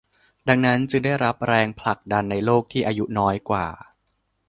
[0.47, 3.67] ดังนั้นจึงได้รับแรงผลักดันในโลกที่อายุน้อยกว่า